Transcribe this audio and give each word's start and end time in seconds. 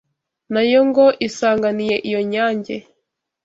Na 0.53 0.61
yo 0.71 0.79
ngo 0.87 1.05
isanganiye 1.27 1.95
iyo 2.07 2.21
nyange 2.31 2.75